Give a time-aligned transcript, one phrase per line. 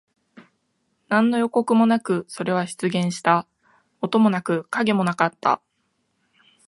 [1.09, 3.47] 何の予告もなく、それは出現した。
[4.01, 5.61] 音もなく、影もなかった。